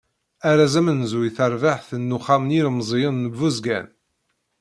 Arraz 0.49 0.73
amenzu 0.79 1.19
i 1.29 1.31
terbaɛt 1.37 1.87
n 1.95 2.15
uxxam 2.17 2.43
n 2.47 2.53
yilemẓiyen 2.55 3.25
n 3.29 3.31
Buzgan. 3.37 3.87